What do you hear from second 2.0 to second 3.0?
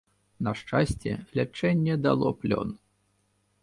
дало плён.